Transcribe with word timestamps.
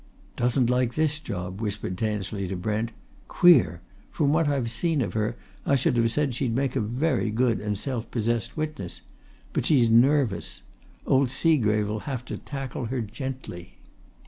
"Doesn't 0.35 0.67
like 0.71 0.95
this 0.95 1.19
job!" 1.19 1.61
whispered 1.61 1.95
Tansley 1.95 2.47
to 2.47 2.55
Brent. 2.55 2.89
"Queer! 3.27 3.81
From 4.11 4.33
what 4.33 4.47
bit 4.47 4.53
I've 4.55 4.71
seen 4.71 4.99
of 5.03 5.13
her, 5.13 5.35
I 5.63 5.75
should 5.75 5.95
have 5.95 6.09
said 6.09 6.33
she'd 6.33 6.55
make 6.55 6.75
a 6.75 6.81
very 6.81 7.29
good 7.29 7.59
and 7.59 7.77
self 7.77 8.09
possessed 8.09 8.57
witness. 8.57 9.01
But 9.53 9.67
she's 9.67 9.91
nervous! 9.91 10.63
Old 11.05 11.29
Seagrave'll 11.29 11.99
have 12.09 12.25
to 12.25 12.37
tackle 12.39 12.85
her 12.85 13.01
gently." 13.01 13.77